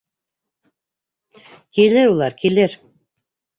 Килер 1.79 2.11
улар, 2.15 2.39
килер... 2.43 2.77